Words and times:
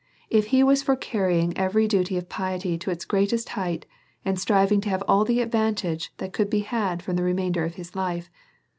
If 0.31 0.47
he 0.47 0.63
was 0.63 0.81
for 0.81 0.95
carrying 0.95 1.55
every 1.55 1.87
duty 1.87 2.17
of 2.17 2.27
piety 2.27 2.75
to 2.75 2.89
its 2.89 3.05
greatest 3.05 3.49
height, 3.49 3.85
and 4.25 4.39
striving 4.39 4.81
to 4.81 4.89
have 4.89 5.03
all 5.07 5.23
the 5.25 5.41
advantage 5.41 6.11
that 6.17 6.33
could 6.33 6.49
be 6.49 6.61
had 6.61 7.03
from 7.03 7.17
the 7.17 7.23
remainder 7.23 7.63
of 7.65 7.75
his 7.75 7.91
hfe. 7.91 8.27